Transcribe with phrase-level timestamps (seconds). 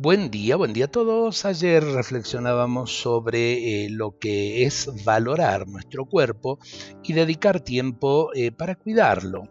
[0.00, 1.44] Buen día, buen día a todos.
[1.44, 6.60] Ayer reflexionábamos sobre eh, lo que es valorar nuestro cuerpo
[7.02, 9.48] y dedicar tiempo eh, para cuidarlo.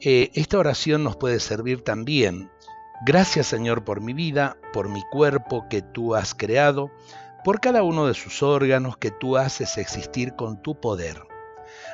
[0.00, 2.50] Eh, esta oración nos puede servir también.
[3.04, 6.90] Gracias Señor por mi vida, por mi cuerpo que tú has creado,
[7.44, 11.20] por cada uno de sus órganos que tú haces existir con tu poder.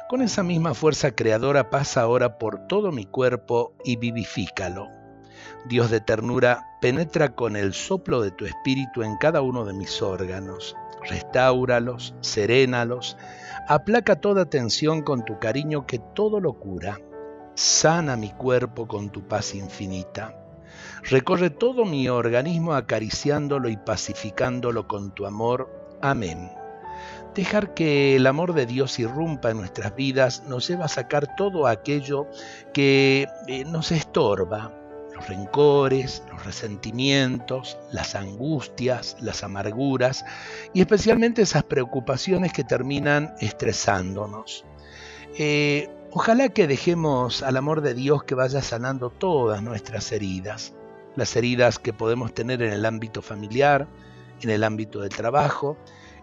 [0.09, 5.00] Con esa misma fuerza creadora pasa ahora por todo mi cuerpo y vivifícalo
[5.67, 10.01] Dios de ternura, penetra con el soplo de tu espíritu en cada uno de mis
[10.01, 10.77] órganos.
[11.03, 13.17] Restáuralos, serénalos,
[13.69, 16.99] aplaca toda tensión con tu cariño que todo lo cura.
[17.55, 20.37] Sana mi cuerpo con tu paz infinita.
[21.03, 25.71] Recorre todo mi organismo acariciándolo y pacificándolo con tu amor.
[26.01, 26.51] Amén.
[27.35, 31.67] Dejar que el amor de Dios irrumpa en nuestras vidas nos lleva a sacar todo
[31.67, 32.27] aquello
[32.75, 34.73] que eh, nos estorba,
[35.21, 40.25] los rencores, los resentimientos, las angustias, las amarguras
[40.73, 44.65] y especialmente esas preocupaciones que terminan estresándonos.
[45.37, 50.73] Eh, ojalá que dejemos al amor de Dios que vaya sanando todas nuestras heridas,
[51.17, 53.87] las heridas que podemos tener en el ámbito familiar,
[54.41, 55.77] en el ámbito del trabajo,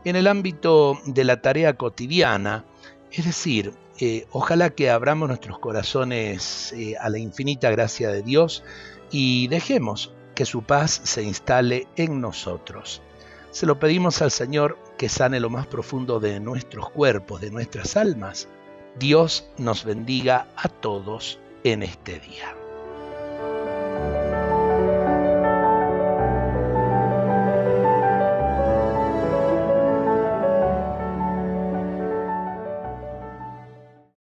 [0.05, 2.65] en el ámbito de la tarea cotidiana,
[3.11, 8.63] es decir, eh, ojalá que abramos nuestros corazones eh, a la infinita gracia de Dios
[9.11, 13.01] y dejemos que su paz se instale en nosotros.
[13.49, 17.97] Se lo pedimos al Señor que sane lo más profundo de nuestros cuerpos, de nuestras
[17.97, 18.47] almas.
[18.99, 22.66] Dios nos bendiga a todos en este día.